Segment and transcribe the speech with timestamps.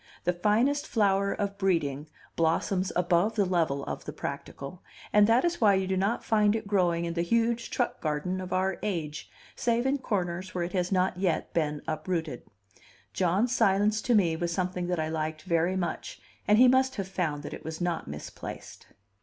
[0.23, 4.81] The finest flower of breeding blossoms above the level of the practical,
[5.13, 8.41] and that is why you do not find it growing in the huge truck garden
[8.41, 12.41] of our age, save in corners where it has not yet been uprooted.
[13.13, 17.07] John's silence to me was something that I liked very much, and he must have
[17.07, 18.87] found that it was not misplaced.